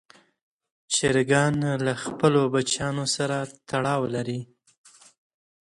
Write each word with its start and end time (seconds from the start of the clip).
چرګان 0.93 1.55
له 1.85 1.93
خپلو 2.03 2.41
بچیانو 2.53 3.05
سره 3.15 3.37
تړاو 3.69 4.01
لري. 4.15 4.41